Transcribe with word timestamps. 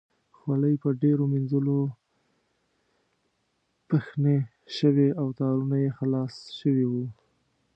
خولۍ 0.37 0.75
په 0.83 0.89
ډېرو 1.01 1.23
مینځلو 1.33 1.79
پښنې 3.89 4.37
شوې 4.77 5.09
او 5.19 5.27
تارونه 5.39 5.75
یې 5.83 5.91
خلاص 5.97 6.33
شوي 6.59 6.85
وو. 6.91 7.05